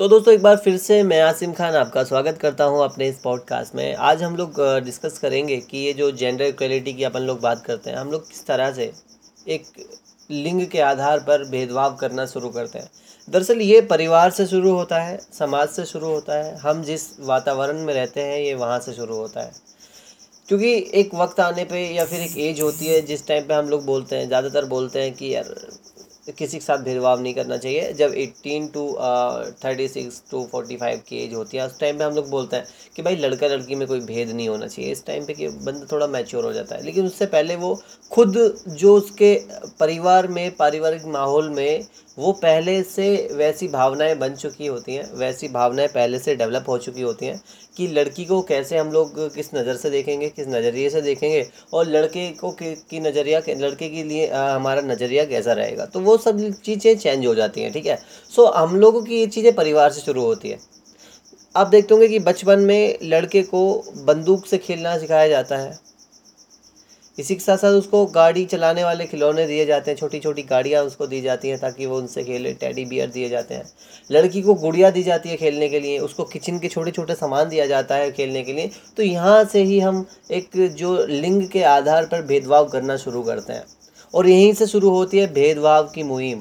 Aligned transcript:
तो 0.00 0.06
दोस्तों, 0.08 0.32
एक 0.34 0.42
बार 0.42 0.56
फिर 0.56 0.76
से 0.78 1.02
मैं 1.02 1.20
आसिम 1.20 1.52
खान 1.52 1.74
आपका 1.76 2.02
स्वागत 2.04 2.38
करता 2.40 2.64
हूँ 2.64 2.82
अपने 2.84 3.08
इस 3.08 3.18
पॉडकास्ट 3.20 3.74
में। 3.74 3.94
आज 3.94 4.22
हम 4.22 4.36
लोग 4.36 4.60
डिस्कस 4.84 5.18
करेंगे 5.18 5.56
कि 5.60 5.78
ये 5.78 5.92
जो 5.92 6.10
जेंडर 6.12 6.44
इक्वलिटी 6.44 6.92
की 6.92 7.04
अपन 7.04 7.22
लोग 7.22 7.40
बात 7.40 7.62
करते 7.66 7.90
हैं, 7.90 7.96
हम 7.96 8.12
लोग 8.12 8.28
किस 8.28 8.46
तरह 8.46 8.72
से 8.72 8.90
एक 9.48 9.66
लिंग 10.30 10.66
के 10.66 10.80
आधार 10.80 11.18
पर 11.18 11.44
भेदभाव 11.50 11.96
करना 11.96 12.26
शुरू 12.26 12.48
करते 12.48 12.78
हैं। 12.78 12.90
दरअसल 13.28 13.60
ये 13.60 13.80
परिवार 13.90 14.30
से 14.30 14.46
शुरू 14.46 14.72
होता 14.72 15.02
है, 15.02 15.18
समाज 15.38 15.68
से 15.68 15.84
शुरू 15.84 16.06
होता 16.06 16.38
है, 16.38 16.56
हम 16.56 16.82
जिस 16.82 17.08
वातावरण 17.20 17.84
में 17.84 17.94
रहते 17.94 18.22
हैं, 18.22 18.38
ये 18.38 18.54
वहाँ 18.54 18.78
से 18.80 18.92
शुरू 18.92 19.16
होता 19.16 19.40
है। 19.40 19.52
क्योंकि 20.48 20.74
एक 20.94 21.14
वक्त 21.14 21.40
आने 21.40 21.64
पे 21.64 21.86
या 21.88 22.04
फिर 22.04 22.20
एक 22.20 22.38
एज 22.38 22.60
होती 22.60 22.86
है, 22.86 23.00
जिस 23.02 23.26
टाइम 23.28 23.46
पे 23.48 23.54
हम 23.54 23.68
लोग 23.68 23.84
बोलते 23.86 24.16
हैं, 24.16 24.26
ज़्यादातर 24.28 24.64
बोलते 24.66 25.02
हैं 25.02 25.14
कि 25.14 25.34
यार 25.34 25.54
किसी 26.28 26.58
के 26.58 26.64
साथ 26.64 26.78
भेदभाव 26.78 27.20
नहीं 27.20 27.34
करना 27.34 27.56
चाहिए। 27.56 27.92
जब 27.92 28.12
18 28.14 28.66
to 28.74 28.86
thirty 29.64 29.86
six 29.88 30.22
to 30.30 30.44
forty 30.52 30.76
five 30.76 31.00
की 31.08 31.16
एज 31.16 31.34
होती 31.34 31.56
है, 31.56 31.66
उस 31.66 31.78
टाइम 31.80 31.98
पे 31.98 32.04
हम 32.04 32.14
लोग 32.14 32.28
बोलते 32.30 32.56
हैं 32.56 32.64
कि 32.96 33.02
भाई 33.02 33.16
लड़का 33.16 33.46
लड़की 33.46 33.74
में 33.74 33.86
कोई 33.88 34.00
भेद 34.00 34.30
नहीं 34.30 34.48
होना 34.48 34.66
चाहिए। 34.66 34.92
इस 34.92 35.04
टाइम 35.06 35.24
पे 35.26 35.34
कि 35.34 35.48
बंदा 35.48 35.86
थोड़ा 35.92 36.06
मैच्योर 36.06 36.44
हो 36.44 36.52
जाता 36.52 36.76
है। 36.76 36.84
लेकिन 36.84 37.06
उससे 37.06 37.26
पहले 37.26 37.56
वो 37.56 37.74
खुद 38.10 38.36
जो 38.68 38.96
उसके 38.96 39.34
परिवार 39.80 40.28
में, 40.28 40.50
पारिवारिक 40.56 41.04
माहौल 41.06 41.48
में 41.50 41.86
वो 42.16 42.32
पहले 42.32 42.82
से 42.82 43.04
वैसी 43.32 43.66
भावनाएँ 43.68 44.14
बन 44.14 44.34
चुकी 44.34 44.66
होती 44.66 44.94
हैं 44.94 45.04
वैसी 45.18 45.48
भावनाएँ 45.48 45.88
पहले 45.88 46.18
से 46.18 46.34
डेवलप 46.36 46.68
हो 46.68 46.76
चुकी 46.78 47.02
होती 47.02 47.26
हैं 47.26 47.40
कि 47.76 47.86
लड़की 47.88 48.24
को 48.24 48.40
कैसे 48.42 48.78
हम 48.78 48.90
लोग 48.92 49.18
किस 49.34 49.54
नज़र 49.54 49.76
से 49.76 49.90
देखेंगे 49.90 50.28
किस 50.28 50.48
नज़रिए 50.48 50.90
से 50.90 51.02
देखेंगे 51.02 51.46
और 51.74 51.86
लड़के 51.86 52.28
को 52.40 52.50
की 52.60 53.00
नज़रिया 53.00 53.40
लड़के 53.50 53.88
के 53.88 54.02
लिए 54.02 54.26
आ, 54.28 54.54
हमारा 54.54 54.80
नज़रिया 54.82 55.24
कैसा 55.24 55.52
रहेगा। 55.52 55.86
तो 55.86 56.00
वो 56.00 56.16
सब 56.16 56.40
चीज़ें 56.64 56.96
चेंज 56.96 57.26
हो 57.26 57.34
जाती 57.34 57.60
हैं 57.60 57.72
ठीक 57.72 57.86
है? 57.86 57.98
सो 58.32 58.46
हम 58.46 58.76
लोगों 58.76 59.02
की 59.02 59.20
ये 59.20 59.26
चीज़ें 59.26 59.54
परिवार 59.54 59.90
से 59.90 60.00
शुरू 60.00 60.24
होती 60.24 60.48
है। 60.48 60.58
आप 61.54 61.66
देखते 61.66 61.94
होंगे 61.94 62.08
कि 62.08 62.18
बचपन 62.20 62.60
में 62.60 62.98
लड़के 63.02 63.42
को 63.42 63.62
बंदूक 64.06 64.46
से 64.46 64.58
खेलना 64.58 64.96
सिखाया 64.98 65.28
जाता 65.28 65.56
है। 65.56 65.78
इसी 67.20 67.34
के 67.34 67.40
साथ 67.40 67.56
साथ 67.58 67.72
उसको 67.74 68.04
गाड़ी 68.08 68.44
चलाने 68.46 68.84
वाले 68.84 69.06
खिलौने 69.06 69.46
दिए 69.46 69.64
जाते 69.66 69.90
हैं 69.90 69.98
छोटी 69.98 70.18
छोटी 70.20 70.42
गाड़ियाँ 70.44 70.82
उसको 70.84 71.06
दी 71.06 71.20
जाती 71.20 71.48
हैं 71.48 71.58
ताकि 71.58 71.86
वो 71.86 71.96
उनसे 71.98 72.24
खेले, 72.24 72.52
टेडी 72.54 72.84
बियर 72.84 73.10
दिए 73.10 73.28
जाते 73.28 73.54
हैं। 73.54 73.64
लड़की 74.10 74.42
को 74.42 74.54
गुड़िया 74.56 74.90
दी 74.90 75.02
जाती 75.02 75.28
है 75.28 75.36
खेलने 75.36 75.68
के 75.68 75.80
लिए, 75.80 75.98
उसको 75.98 76.24
किचन 76.24 76.58
के 76.58 76.68
छोटे 76.68 76.90
छोटे 76.90 77.14
सामान 77.14 77.48
दिया 77.48 77.66
जाता 77.66 77.94
है 77.94 78.10
खेलने 78.12 78.42
के 78.42 78.52
लिए। 78.52 78.70
तो 78.96 79.02
यहाँ 79.02 79.44
से 79.44 79.62
ही 79.62 79.80
हम 79.80 80.04
एक 80.30 80.56
जो 80.76 80.96
लिंग 81.06 81.46
के 81.48 81.62
आधार 81.64 82.06
पर 82.06 82.22
भेदभाव 82.22 82.68
करना 82.68 82.96
शुरू 82.96 83.22
करते 83.22 83.52
हैं। 83.52 83.64
और 84.14 84.28
यहीं 84.28 84.52
से 84.52 84.66
शुरू 84.66 84.90
होती 84.90 85.18
है 85.18 85.26
भेदभाव 85.32 85.90
की 85.94 86.02
मुहिम, 86.02 86.40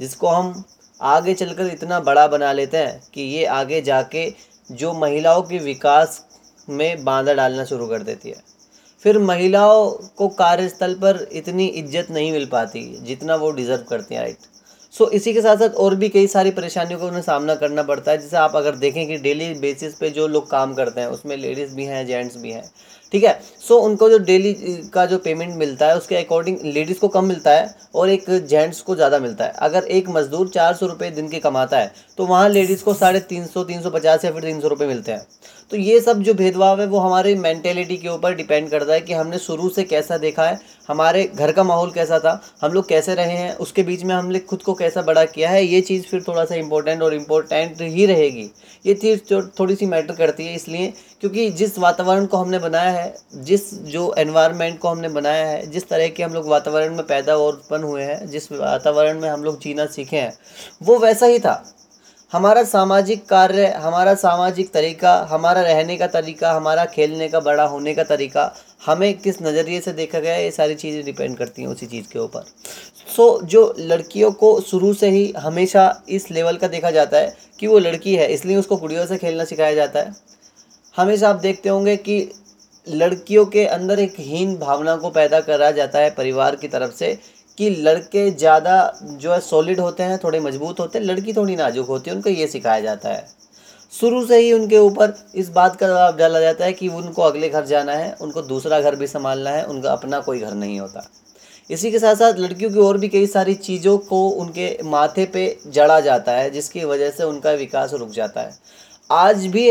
जिसको 0.00 0.28
हम 0.28 0.62
आगे 1.00 1.34
चलकर 1.34 1.66
इतना 1.66 2.00
बड़ा 2.00 2.26
बना 2.28 2.52
लेते 2.52 2.76
हैं 2.76 3.00
कि 3.14 3.22
ये 3.22 3.44
आगे 3.46 3.80
जाके 3.82 4.28
जो 4.70 4.92
महिलाओं 4.94 5.42
के 5.42 5.58
विकास 5.58 6.24
में 6.68 7.04
बांधा 7.04 7.34
डालना 7.34 7.64
शुरू 7.64 7.86
कर 7.86 8.02
देती 8.02 8.28
है। 8.28 8.57
फिर 9.02 9.18
महिलाओं 9.18 9.90
को 10.16 10.28
कार्यस्थल 10.28 10.94
पर 10.94 11.26
इतनी 11.32 11.66
इज़्ज़त 11.66 12.10
नहीं 12.10 12.32
मिल 12.32 12.46
पाती 12.46 12.82
जितना 13.02 13.34
वो 13.36 13.50
डिज़र्व 13.50 13.84
करती 13.90 14.14
हैं 14.14 14.22
राइट 14.22 14.36
सो 14.92 15.04
so, 15.04 15.12
इसी 15.12 15.32
के 15.32 15.40
साथ 15.42 15.56
साथ 15.56 15.74
और 15.76 15.94
भी 15.94 16.08
कई 16.08 16.26
सारी 16.26 16.50
परेशानियों 16.50 16.98
का 17.00 17.06
उन्हें 17.06 17.22
सामना 17.22 17.54
करना 17.54 17.82
पड़ता 17.82 18.10
है। 18.10 18.18
जैसे 18.18 18.36
आप 18.36 18.56
अगर 18.56 18.76
देखें 18.76 19.06
कि 19.08 19.16
डेली 19.18 19.52
बेसिस 19.54 19.94
पे 19.94 20.10
जो 20.10 20.26
लोग 20.28 20.50
काम 20.50 20.74
करते 20.74 21.00
हैं 21.00 21.08
उसमें 21.08 21.36
लेडीज़ 21.36 21.74
भी 21.74 21.84
हैं 21.84 22.06
जेंट्स 22.06 22.36
भी 22.36 22.50
हैं। 22.50 22.62
ठीक 23.12 23.24
है? 23.24 23.32
सो 23.60 23.74
so, 23.74 23.80
उनको 23.82 24.08
जो 24.10 24.18
डेली 24.20 24.52
का 24.94 25.04
जो 25.06 25.18
पेमेंट 25.18 25.54
मिलता 25.56 25.86
है 25.86 25.96
उसके 25.96 26.16
अकॉर्डिंग 26.16 26.58
लेडीज़ 26.64 26.98
को 26.98 27.08
कम 27.08 27.24
मिलता 27.24 27.50
है 27.50 27.74
और 27.94 28.10
एक 28.10 28.24
जेंट्स 28.30 28.80
को 28.80 28.94
ज़्यादा 28.96 29.18
मिलता 29.18 29.44
है। 29.44 29.52
अगर 29.60 29.84
एक 29.90 30.08
मज़दूर 30.08 30.48
चार 30.48 30.74
सौ 30.74 30.86
रुपये 30.86 31.10
दिन 31.10 31.28
के 31.28 31.38
कमाता 31.40 31.78
है 31.78 31.92
तो 32.18 32.26
वहाँ 32.26 32.48
लेडीज़ 32.48 32.84
को 32.84 32.94
साढ़े 32.94 33.20
तीन 33.28 33.46
सौ 33.46 33.64
तीन 33.64 33.82
सौ 33.82 33.90
पचास 33.90 34.24
या 34.24 34.32
फिर 34.32 34.42
तीन 34.42 34.60
सौ 34.60 34.68
रुपये 34.68 34.88
मिलते 34.88 35.12
हैं। 35.12 35.26
तो 35.70 35.76
ये 35.76 35.98
सब 36.00 36.20
जो 36.22 36.32
भेदभाव 36.34 36.80
है 36.80 36.86
वो 36.86 36.98
हमारे 36.98 37.34
मैंटेलिटी 37.36 37.96
के 37.96 38.08
ऊपर 38.08 38.34
डिपेंड 38.34 38.70
करता 38.70 38.92
है 38.92 39.00
कि 39.00 39.12
हमने 39.12 39.38
शुरू 39.38 39.68
से 39.68 39.82
कैसा 39.84 40.18
देखा 40.18 40.44
है 40.44 40.58
हमारे 40.88 41.24
घर 41.34 41.52
का 41.52 41.64
माहौल 41.64 41.90
कैसा 41.90 42.18
था 42.18 42.40
हम 42.62 42.72
लोग 42.72 42.88
कैसे 42.88 43.14
रहे 43.14 43.32
हैं 43.32 43.54
उसके 43.56 43.82
बीच 43.82 44.04
में 44.04 44.14
हमने 44.14 44.38
खुद 44.42 44.62
को 44.62 44.74
कैसा 44.74 45.02
बड़ा 45.02 45.24
किया 45.26 45.50
है 45.50 45.64
ये 45.64 45.80
चीज़ 45.80 46.02
फिर 46.02 46.22
थोड़ा 46.28 46.44
सा 46.44 46.54
इंपॉर्टेंट 46.54 47.02
और 47.02 47.14
इम्पोर्टेंट 47.14 47.82
ही 47.82 48.06
रहेगी। 48.06 48.50
ये 48.84 48.94
चीज़ 48.94 49.34
थोड़ी 49.58 49.74
सी 49.74 49.86
मैटर 49.86 50.14
करती 50.14 50.46
है 50.46 50.54
इसलिए 50.54 50.92
क्योंकि 51.22 51.48
जिस 51.50 51.78
वातावरण 51.78 52.26
को 52.26 52.36
हमने 52.36 52.58
बनाया 52.58 52.90
है 52.90 53.14
जिस 53.44 53.72
जो 53.86 54.12
एनवायरनमेंट 54.18 54.78
को 54.78 54.88
हमने 54.88 55.08
बनाया 55.08 55.46
है 55.46 55.66
जिस 55.66 55.88
तरह 55.88 56.08
के 56.08 56.22
हम 56.22 56.34
लोग 56.34 56.48
वातावरण 56.48 56.94
में 56.96 57.06
पैदा 57.06 57.36
और 57.36 57.52
उत्पन्न 57.52 57.84
हुए 57.84 58.02
हैं 58.02 58.26
जिस 58.26 58.50
वातावरण 58.52 59.20
में 59.20 59.28
हम 59.28 59.44
लोग 59.44 59.60
जीना 59.60 59.86
सीखे 59.86 60.16
हैं 60.16 60.32
वो 60.82 60.98
वैसा 60.98 61.26
ही 61.26 61.38
था। 61.38 61.62
हमारा 62.32 62.62
सामाजिक 62.64 63.24
कार्य 63.28 63.66
हमारा 63.82 64.14
सामाजिक 64.14 64.72
तरीका 64.72 65.14
हमारा 65.30 65.60
रहने 65.62 65.96
का 65.96 66.06
तरीका 66.06 66.52
हमारा 66.52 66.84
खेलने 66.86 67.28
का 67.28 67.40
बड़ा 67.40 67.64
होने 67.64 67.94
का 67.94 68.04
तरीका 68.04 68.52
हमें 68.86 69.18
किस 69.18 69.40
नज़रिए 69.42 69.80
से 69.80 69.92
देखा 69.92 70.18
गया 70.18 70.36
ये 70.36 70.50
सारी 70.50 70.74
चीज़ें 70.74 71.04
डिपेंड 71.04 71.36
करती 71.38 71.62
हैं 71.62 71.68
उसी 71.68 71.86
चीज़ 71.86 72.08
के 72.12 72.18
ऊपर। 72.18 72.44
सो 73.16 73.38
so, 73.38 73.44
जो 73.44 73.74
लड़कियों 73.78 74.30
को 74.32 74.60
शुरू 74.60 74.92
से 74.94 75.10
ही 75.10 75.32
हमेशा 75.38 76.02
इस 76.08 76.30
लेवल 76.30 76.56
का 76.56 76.68
देखा 76.68 76.90
जाता 76.90 77.18
है 77.18 77.36
कि 77.60 77.66
वो 77.66 77.78
लड़की 77.78 78.14
है 78.14 78.26
इसलिए 78.32 78.56
उसको 78.56 78.76
कुड़ियों 78.76 79.06
से 79.06 79.18
खेलना 79.18 79.44
सिखाया 79.44 79.74
जाता 79.74 80.00
है। 80.00 80.12
हमेशा 80.98 81.28
आप 81.30 81.36
देखते 81.36 81.68
होंगे 81.68 81.96
कि 81.96 82.14
लड़कियों 82.86 83.44
के 83.46 83.64
अंदर 83.66 83.98
एक 83.98 84.14
हीन 84.18 84.56
भावना 84.56 84.96
को 84.96 85.10
पैदा 85.10 85.40
करा 85.40 85.70
जाता 85.70 85.98
है 85.98 86.10
परिवार 86.10 86.56
की 86.56 86.68
तरफ़ 86.68 86.94
से, 86.94 87.18
कि 87.58 87.70
लड़के 87.70 88.30
ज़्यादा 88.30 88.92
जो 89.02 89.32
है 89.32 89.40
सॉलिड 89.40 89.80
होते 89.80 90.02
हैं, 90.02 90.18
थोड़े 90.24 90.40
मज़बूत 90.40 90.80
होते 90.80 90.98
हैं, 90.98 91.04
लड़की 91.06 91.32
थोड़ी 91.32 91.56
नाजुक 91.56 91.86
होती 91.86 92.10
है, 92.10 92.16
उनको 92.16 92.30
ये 92.30 92.46
सिखाया 92.46 92.80
जाता 92.80 93.08
है। 93.08 93.26
शुरू 93.92 94.24
से 94.26 94.38
ही 94.38 94.52
उनके 94.52 94.78
ऊपर 94.78 95.14
इस 95.34 95.48
बात 95.48 95.76
का 95.76 95.88
दबाव 95.88 96.16
डाला 96.16 96.40
जाता 96.40 96.64
है 96.64 96.72
कि 96.72 96.88
उनको 96.88 97.22
अगले 97.22 97.48
घर 97.48 97.64
जाना 97.64 97.92
है, 97.92 98.12
उनको 98.20 98.42
दूसरा 98.42 98.80
घर 98.80 98.96
भी 98.96 99.06
संभालना 99.06 99.50
है, 99.50 99.64
उनका 99.64 99.92
अपना 99.92 100.20
कोई 100.20 100.40
घर 100.40 100.54
नहीं 100.54 100.80
होता। 100.80 101.08
इसी 101.70 101.90
के 101.90 101.98
साथ 101.98 102.14
साथ 102.14 102.38
लड़कियों 102.38 102.70
की 102.70 102.78
और 102.78 102.98
भी 102.98 103.08
कई 103.08 103.26
सारी 103.26 103.54
चीज़ों 103.54 103.96
को 103.98 104.28
उनके 104.28 104.78
माथे 104.84 105.24
पे 105.26 105.58
जड़ा 105.66 106.00
जाता 106.00 106.32
है, 106.32 106.50
जिसकी 106.50 106.84
वजह 106.84 107.10
से 107.10 107.24
उनका 107.24 107.50
विकास 107.52 107.94
रुक 107.94 108.10
जाता 108.10 108.40
है। 108.40 108.50
आज 109.10 109.46
भी 109.46 109.70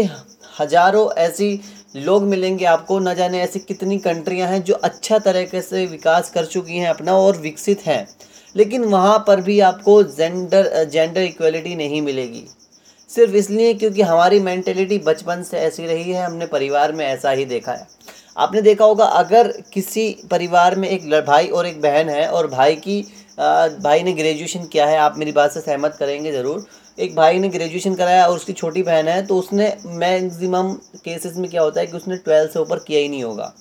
हज़ारों 0.59 1.09
ऐसी 1.13 1.59
लोग 1.95 2.23
मिलेंगे 2.23 2.65
आपको, 2.65 2.97
न 2.99 3.13
जाने 3.15 3.41
ऐसी 3.41 3.59
कितनी 3.59 3.97
कंट्रियाँ 3.99 4.47
हैं 4.49 4.61
जो 4.63 4.73
अच्छा 4.73 5.19
तरीके 5.19 5.61
से 5.61 5.85
विकास 5.85 6.29
कर 6.29 6.45
चुकी 6.45 6.77
हैं 6.77 6.87
अपना 6.89 7.13
और 7.15 7.37
विकसित 7.37 7.85
हैं। 7.85 8.07
लेकिन 8.55 8.83
वहाँ 8.83 9.17
पर 9.27 9.41
भी 9.41 9.59
आपको 9.59 10.01
जेंडर 10.03 10.83
जेंडर 10.85 11.21
इक्वलिटी 11.21 11.75
नहीं 11.75 12.01
मिलेगी। 12.01 12.43
सिर्फ़ 13.09 13.35
इसलिए 13.35 13.73
क्योंकि 13.73 14.01
हमारी 14.01 14.39
मेंटेलिटी 14.39 14.97
बचपन 14.99 15.43
से 15.43 15.57
ऐसी 15.59 15.85
रही 15.85 16.11
है, 16.11 16.25
हमने 16.25 16.45
परिवार 16.47 16.91
में 16.91 17.05
ऐसा 17.05 17.31
ही 17.31 17.45
देखा 17.45 17.71
है। 17.71 17.87
आपने 18.37 18.61
देखा 18.61 18.85
होगा, 18.85 19.05
अगर 19.05 19.51
किसी 19.73 20.09
परिवार 20.31 20.75
में 20.75 20.89
एक 20.89 21.09
भाई 21.27 21.47
और 21.47 21.67
एक 21.67 21.81
बहन 21.81 22.09
है 22.09 22.27
और 22.27 22.47
भाई 22.47 22.75
की 22.77 23.03
भाई 23.37 24.03
ने 24.03 24.13
ग्रेजुएशन 24.13 24.65
किया 24.65 24.85
है, 24.85 24.97
आप 24.97 25.17
मेरी 25.17 25.31
बात 25.31 25.51
से 25.51 25.61
सहमत 25.61 25.95
करेंगे 25.99 26.31
ज़रूर। 26.31 26.65
एक 26.97 27.15
भाई 27.15 27.39
ने 27.39 27.49
ग्रेजुएशन 27.49 27.95
कराया 27.95 28.25
और 28.27 28.35
उसकी 28.35 28.53
छोटी 28.53 28.83
बहन 28.83 29.07
है 29.07 29.25
तो 29.27 29.37
उसने 29.39 29.75
मैक्सिमम 29.87 30.73
केसेस 31.05 31.37
में 31.37 31.49
क्या 31.49 31.61
होता 31.61 31.79
है 31.79 31.87
कि 31.87 31.97
उसने 31.97 32.17
ट्वेल्थ 32.17 32.53
से 32.53 32.59
ऊपर 32.59 32.79
किया 32.79 32.99
ही 32.99 33.09
नहीं 33.09 33.23
होगा। 33.23 33.53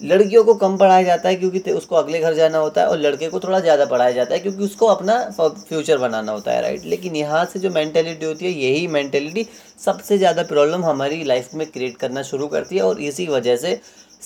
लड़कियों 0.00 0.42
को 0.44 0.54
कम 0.54 0.76
पढ़ाया 0.76 1.02
जाता 1.02 1.28
है 1.28 1.36
क्योंकि 1.36 1.72
उसको 1.72 1.96
अगले 1.96 2.20
घर 2.20 2.34
जाना 2.34 2.58
होता 2.58 2.80
है 2.80 2.86
और 2.88 2.98
लड़के 2.98 3.28
को 3.28 3.40
थोड़ा 3.40 3.58
ज़्यादा 3.60 3.84
पढ़ाया 3.86 4.10
जाता 4.12 4.34
है 4.34 4.40
क्योंकि 4.40 4.64
उसको 4.64 4.86
अपना 4.86 5.18
फ्यूचर 5.40 5.98
बनाना 5.98 6.32
होता 6.32 6.52
है 6.52 6.62
राइट 6.62 6.84
लेकिन 6.84 7.16
यहाँ 7.16 7.44
से 7.44 7.58
जो 7.60 7.70
मैंटेलिटी 7.70 8.26
होती 8.26 8.44
है, 8.44 8.50
यही 8.52 8.86
मैंटेलिटी 8.88 9.46
सबसे 9.78 10.18
ज़्यादा 10.18 10.42
प्रॉब्लम 10.44 10.84
हमारी 10.84 11.22
लाइफ 11.24 11.54
में 11.54 11.66
क्रिएट 11.68 11.96
करना 11.96 12.22
शुरू 12.24 12.46
करती 12.48 12.76
है 12.76 12.82
और 12.82 13.00
इसी 13.02 13.26
वजह 13.28 13.56
से 13.56 13.80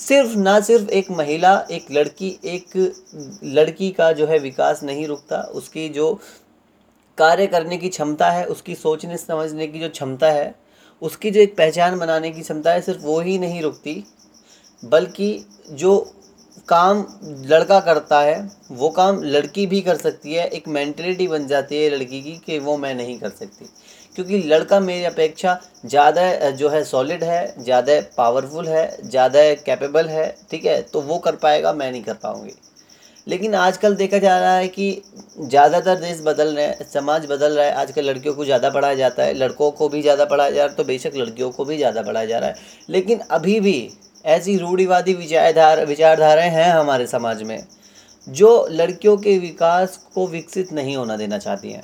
सिर्फ़ 0.06 0.36
ना 0.36 0.60
सिर्फ़ 0.60 0.88
एक 0.88 1.10
महिला, 1.10 1.66
एक 1.70 1.86
लड़की 1.90 2.38
एक 2.44 2.94
लड़की 3.44 3.90
का 3.90 4.12
जो 4.12 4.26
है 4.26 4.38
विकास 4.38 4.82
नहीं 4.82 5.06
रुकता, 5.06 5.40
उसकी 5.40 5.88
जो 5.88 6.20
कार्य 7.18 7.46
करने 7.46 7.78
की 7.78 7.88
क्षमता 7.88 8.30
है, 8.30 8.44
उसकी 8.44 8.74
सोचने, 8.74 9.16
समझने 9.16 9.66
की 9.66 9.80
जो 9.80 9.88
क्षमता 9.88 10.30
है, 10.30 10.54
उसकी 11.02 11.30
जो 11.30 11.40
एक 11.40 11.56
पहचान 11.56 11.98
बनाने 11.98 12.30
की 12.30 12.40
क्षमता 12.40 12.72
है, 12.72 12.80
सिर्फ़ 12.80 13.00
वो 13.00 13.20
ही 13.20 13.38
नहीं 13.38 13.62
रुकती, 13.62 14.04
बल्कि 14.84 15.46
जो 15.70 16.14
काम 16.68 17.06
लड़का 17.24 17.80
करता 17.80 18.20
है, 18.20 18.50
वो 18.70 18.88
काम 18.90 19.22
लड़की 19.22 19.66
भी 19.66 19.80
कर 19.80 19.96
सकती 19.96 20.34
है, 20.34 20.48
एक 20.48 20.68
मैंटेलिटी 20.68 21.28
बन 21.28 21.46
जाती 21.46 21.76
है 21.76 21.90
लड़की 21.90 22.22
की 22.22 22.36
कि 22.46 22.58
वो 22.58 22.76
मैं 22.76 22.94
नहीं 22.94 23.18
कर 23.18 23.30
सकती। 23.30 23.66
क्योंकि 24.18 24.38
लड़का 24.44 24.78
मेरी 24.80 25.04
अपेक्षा 25.04 25.52
ज़्यादा 25.86 26.50
जो 26.52 26.68
है 26.68 26.82
सॉलिड 26.84 27.24
है, 27.24 27.54
ज़्यादा 27.58 28.00
पावरफुल 28.16 28.68
है, 28.68 28.96
ज़्यादा 29.02 29.42
कैपेबल 29.56 30.08
है, 30.08 30.24
ठीक 30.50 30.64
है? 30.64 30.80
तो 30.82 31.00
वो 31.00 31.18
कर 31.18 31.36
पाएगा, 31.36 31.72
मैं 31.72 31.90
नहीं 31.92 32.02
कर 32.02 32.14
पाऊँगी। 32.14 32.52
लेकिन 33.26 33.54
आजकल 33.56 33.94
देखा 33.96 34.18
जा 34.18 34.38
रहा 34.38 34.54
है 34.54 34.66
कि 34.68 35.02
ज़्यादातर 35.40 36.00
देश 36.00 36.22
बदल 36.22 36.48
रहे 36.48 36.64
हैं, 36.64 36.86
समाज 36.86 37.26
बदल 37.26 37.52
रहा 37.52 37.66
है। 37.66 37.74
आजकल 37.74 38.04
लड़कियों 38.04 38.34
को 38.34 38.44
ज़्यादा 38.44 38.70
पढ़ाया 38.70 38.94
जाता 38.94 39.22
है, 39.22 39.34
लड़कों 39.34 39.70
को 39.72 39.88
भी 39.88 40.00
ज़्यादा 40.02 40.24
पढ़ाया 40.24 40.50
जा 40.50 40.62
रहा 40.62 40.70
है 40.70 40.76
तो 40.76 40.84
बेशक 40.84 41.16
लड़कियों 41.16 41.50
को 41.50 41.64
भी 41.64 41.76
ज़्यादा 41.76 42.02
पढ़ाया 42.02 42.26
जा 42.26 42.38
रहा 42.38 42.48
है। 42.48 42.56
लेकिन 42.88 43.20
अभी 43.30 43.58
भी 43.60 43.90
ऐसी 44.26 44.56
रूढ़िवादी 44.58 45.14
विचारधारा, 45.14 45.82
विचारधाराएँ 45.84 46.50
हैं 46.50 46.70
हमारे 46.72 47.06
समाज 47.06 47.42
में, 47.42 47.62
जो 48.26 48.66
लड़कियों 48.70 49.16
के 49.18 49.38
विकास 49.38 49.96
को 50.14 50.26
विकसित 50.26 50.72
नहीं 50.72 50.96
होना 50.96 51.16
देना 51.16 51.38
चाहती 51.38 51.72
हैं। 51.72 51.82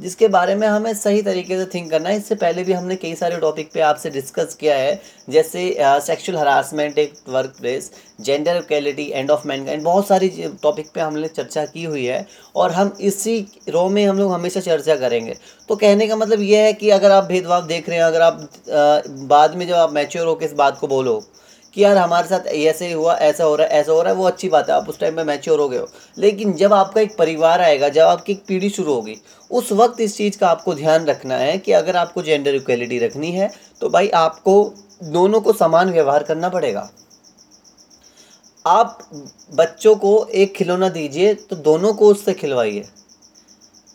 जिसके 0.00 0.28
बारे 0.28 0.54
में 0.54 0.66
हमें 0.68 0.92
सही 0.94 1.22
तरीके 1.22 1.58
से 1.58 1.64
थिंक 1.74 1.90
करना 1.90 2.08
है। 2.08 2.16
इससे 2.16 2.34
पहले 2.34 2.64
भी 2.64 2.72
हमने 2.72 2.96
कई 2.96 3.14
सारे 3.14 3.36
टॉपिक 3.38 3.70
पे 3.72 3.80
आपसे 3.82 4.10
डिस्कस 4.10 4.54
किया 4.54 4.76
है 4.76 5.00
जैसे 5.30 5.62
सेक्सुअल 6.06 6.38
हरासमेंट 6.38 6.98
एक 6.98 7.14
work 7.28 7.54
place 7.60 7.90
gender 8.20 8.56
equality 8.56 9.10
and 9.10 9.30
of 9.30 9.46
man 9.48 9.68
and 9.68 9.82
बहुत 9.82 10.06
सारी 10.06 10.28
टॉपिक 10.62 10.90
पे 10.94 11.00
हमने 11.00 11.28
चर्चा 11.28 11.64
की 11.66 11.84
हुई 11.84 12.04
है 12.04 12.26
और 12.56 12.72
हम 12.72 12.96
इसी 13.00 13.38
रो 13.68 13.88
में 13.88 14.04
हम 14.06 14.18
लोग 14.18 14.32
हमेशा 14.32 14.60
चर्चा 14.60 14.96
करेंगे। 14.96 15.36
तो 15.68 15.76
कहने 15.76 16.06
का 16.08 16.16
मतलब 16.16 16.40
यह 16.42 16.64
है 16.64 16.72
कि 16.72 16.90
अगर 16.90 17.10
आप 17.10 17.24
भेदभाव 17.24 17.66
देख 17.66 17.88
रहे 17.88 17.98
हैं 17.98 18.04
अगर 18.04 18.20
आप 18.20 18.40
आ, 18.70 19.00
बाद 19.26 19.54
में 19.56 19.66
जब 19.68 19.74
आप 19.74 19.92
मैच्योर 19.92 20.26
होकर 20.26 20.44
इस 20.44 20.52
बात 20.54 20.78
को 20.78 20.88
बोलो 20.88 21.22
कि 21.74 21.82
यार 21.84 21.96
हमारे 21.96 22.28
साथ 22.28 22.46
ऐसे 22.46 22.92
हुआ, 22.92 23.14
ऐसा 23.14 23.44
हो 23.44 23.54
रहा 23.56 23.66
है, 23.66 23.72
ऐसा 23.72 23.92
हो 23.92 24.02
रहा 24.02 24.12
है, 24.12 24.18
वो 24.18 24.26
अच्छी 24.26 24.48
बात 24.48 24.68
है, 24.70 24.74
आप 24.74 24.88
उस 24.88 24.98
टाइम 24.98 25.16
में 25.16 25.24
मैच्योर 25.24 25.60
हो 25.60 25.68
गए 25.68 25.78
हो। 25.78 25.88
लेकिन 26.18 26.52
जब 26.52 26.72
आपका 26.72 27.00
एक 27.00 27.16
परिवार 27.16 27.60
आएगा, 27.60 27.88
जब 27.88 28.02
आपकी 28.02 28.32
एक 28.32 28.44
पीढ़ी 28.48 28.70
शुरू 28.70 28.94
होगी, 28.94 29.16
उस 29.50 29.72
वक्त 29.72 30.00
इस 30.00 30.16
चीज़ 30.16 30.38
का 30.38 30.48
आपको 30.48 30.74
ध्यान 30.74 31.06
रखना 31.06 31.36
है 31.36 31.56
कि 31.58 31.72
अगर 31.72 31.96
आपको 31.96 32.22
जेंडर 32.22 32.54
इक्वलिटी 32.54 32.98
रखनी 32.98 33.30
है 33.32 33.50
तो 33.80 33.88
भाई 33.88 34.08
आपको 34.08 34.52
दोनों 35.02 35.40
को 35.40 35.52
समान 35.52 35.90
व्यवहार 35.90 36.22
करना 36.22 36.48
पड़ेगा। 36.48 36.88
आप 38.64 38.98
बच्चों 39.54 39.94
को 39.96 40.12
एक 40.34 40.54
खिलौना 40.54 40.88
दीजिए 40.88 41.34
तो 41.34 41.56
दोनों 41.58 41.92
को 41.94 42.08
उससे 42.08 42.34
खिलवाइए। 42.34 42.84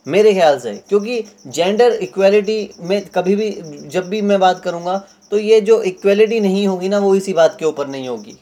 मेरे 0.07 0.33
ख्याल 0.33 0.59
से 0.59 0.73
क्योंकि 0.89 1.23
जेंडर 1.47 1.93
इक्वलिटी 1.93 2.69
में 2.79 3.05
कभी 3.05 3.35
भी 3.35 3.51
जब 3.87 4.09
भी 4.09 4.21
मैं 4.21 4.39
बात 4.39 4.59
करूँगा 4.59 4.97
तो 5.31 5.37
ये 5.37 5.61
जो 5.61 5.81
इक्वलिटी 5.83 6.39
नहीं 6.39 6.67
होगी 6.67 6.89
ना 6.89 6.99
वो 6.99 7.15
इसी 7.15 7.33
बात 7.33 7.55
के 7.59 7.65
ऊपर 7.65 7.87
नहीं 7.87 8.07
होगी। 8.07 8.37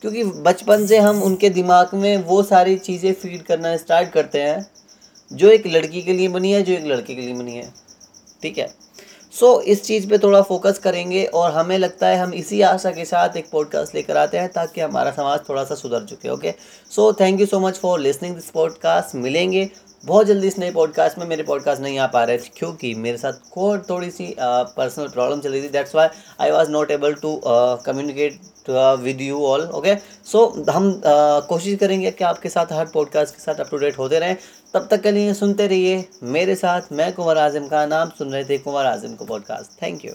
क्योंकि 0.00 0.24
बचपन 0.24 0.86
से 0.86 0.98
हम 0.98 1.22
उनके 1.22 1.48
दिमाग 1.50 1.90
में 1.94 2.16
वो 2.16 2.42
सारी 2.42 2.76
चीज़ें 2.76 3.12
फ़ीड 3.12 3.42
करना 3.42 3.76
स्टार्ट 3.76 4.08
करते 4.08 4.42
हैं 4.42 4.66
जो 5.32 5.50
एक 5.50 5.66
लड़की 5.66 6.02
के 6.02 6.12
लिए 6.12 6.28
बनी 6.28 6.52
है 6.52 6.62
जो 6.62 6.72
एक 6.72 6.86
लड़के 6.86 7.14
के 7.14 7.20
लिए 7.20 7.34
बनी 7.34 7.52
है। 7.52 7.72
ठीक 8.42 8.58
है? 8.58 8.74
सो 9.32 9.54
so, 9.56 9.62
इस 9.62 9.82
चीज़ 9.84 10.08
पे 10.08 10.18
थोड़ा 10.18 10.42
फोकस 10.42 10.78
करेंगे 10.78 11.24
और 11.24 11.52
हमें 11.52 11.78
लगता 11.78 12.08
है 12.08 12.18
हम 12.18 12.34
इसी 12.34 12.60
आशा 12.60 12.90
के 12.90 13.04
साथ 13.04 13.36
एक 13.36 13.50
पॉडकास्ट 13.50 13.94
लेकर 13.94 14.16
आते 14.16 14.38
हैं 14.38 14.48
ताकि 14.48 14.80
हमारा 14.80 15.10
समाज 15.10 15.40
थोड़ा 15.48 15.64
सा 15.64 15.74
सुधर 15.74 16.04
चुके 16.04 16.28
okay 16.28 16.54
so 16.90 17.12
thank 17.12 17.40
you 17.40 17.46
so 17.46 17.60
much 17.60 17.78
for 17.78 18.00
listening 18.00 18.34
this 18.34 18.50
podcast 18.50 19.14
मिलेंगे 19.14 19.70
बहुत 20.04 20.26
जल्दी 20.26 20.48
इस 20.48 20.58
नए 20.58 20.70
पॉडकास्ट 20.70 21.18
में 21.18 21.26
मेरे 21.26 21.42
पॉडकास्ट 21.42 21.82
नहीं 21.82 21.98
आ 21.98 22.06
पा 22.06 22.24
रहे 22.24 22.38
थे 22.38 22.50
क्योंकि 22.56 22.94
मेरे 22.94 23.16
साथ 23.16 23.32
थोड़ी 23.90 24.10
सी 24.10 24.36
पर्सनल 24.40 25.08
प्रॉब्लम 25.08 25.40
चल 25.40 25.50
रही 25.50 25.62
थी 25.62 25.68
that's 25.68 25.94
why 25.94 26.08
I 26.40 26.50
was 26.50 26.70
not 26.70 26.90
able 26.90 27.14
to 27.14 27.40
communicate 27.46 28.40
with 29.00 29.20
you 29.20 29.44
all 29.44 29.60
okay 29.60 29.94
so 30.24 30.64
हम 30.70 30.92
uh, 30.92 31.02
कोशिश 31.48 31.78
करेंगे 31.78 32.10
कि 32.10 32.24
आपके 32.24 32.48
साथ 32.48 32.72
हर 32.72 32.86
पॉडकास्ट 32.86 33.34
के 33.34 33.42
साथ 33.42 33.54
अप 33.54 33.70
टू 33.70 33.76
डेट 33.76 33.98
होते 33.98 34.18
रहें। 34.18 34.36
तब 34.74 34.88
तक 34.90 35.00
के 35.00 35.10
लिए 35.10 35.34
सुनते 35.34 35.66
रहिए 35.66 36.04
मेरे 36.22 36.54
साथ 36.54 36.92
मैं 36.92 37.12
कुंवर 37.12 37.38
आज़म 37.38 37.66
का 37.68 37.86
नाम 37.86 38.08
सुन 38.08 38.32
रहे 38.32 38.44
थे 38.44 38.58
कुंवर 38.58 38.86
आज़म 38.86 39.14
को 39.14 39.24
पॉडकास्ट 39.24 39.82
थैंक 39.82 40.04
यू 40.04 40.12